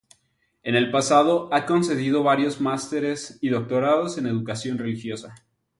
[0.63, 5.35] En el pasado ha concedió varios másteres y doctorados en Educación Religiosa.